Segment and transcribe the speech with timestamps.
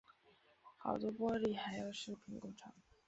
[0.77, 2.73] 好多玻璃还有饰品工厂